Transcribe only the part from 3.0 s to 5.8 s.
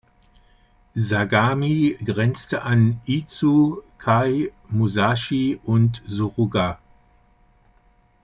Izu, Kai, Musashi